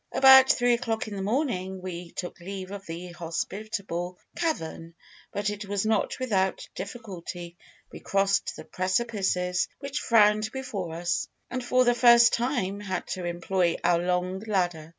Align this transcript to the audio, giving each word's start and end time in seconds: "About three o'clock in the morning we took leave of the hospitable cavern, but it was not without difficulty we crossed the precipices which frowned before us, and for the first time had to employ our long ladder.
"About 0.11 0.51
three 0.51 0.73
o'clock 0.73 1.07
in 1.07 1.15
the 1.15 1.21
morning 1.21 1.79
we 1.79 2.09
took 2.09 2.39
leave 2.39 2.71
of 2.71 2.87
the 2.87 3.09
hospitable 3.11 4.17
cavern, 4.35 4.95
but 5.31 5.51
it 5.51 5.65
was 5.65 5.85
not 5.85 6.17
without 6.17 6.67
difficulty 6.73 7.55
we 7.91 7.99
crossed 7.99 8.55
the 8.55 8.65
precipices 8.65 9.67
which 9.77 9.99
frowned 9.99 10.51
before 10.51 10.95
us, 10.95 11.27
and 11.51 11.63
for 11.63 11.85
the 11.85 11.93
first 11.93 12.33
time 12.33 12.79
had 12.79 13.05
to 13.09 13.25
employ 13.25 13.75
our 13.83 13.99
long 13.99 14.39
ladder. 14.47 14.89